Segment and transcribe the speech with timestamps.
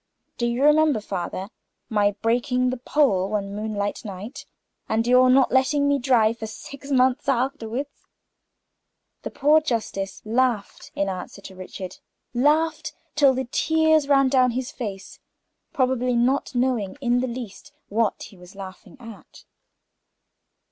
[0.39, 1.51] Do you remember, father,
[1.87, 4.47] my breaking the pole, one moonlight night,
[4.89, 8.07] and your not letting me drive for six months afterwards?"
[9.21, 11.97] The poor justice laughed in answer to Richard,
[12.33, 15.19] laughed till the tears ran down his face,
[15.71, 19.43] probably not knowing in the least what he was laughing at.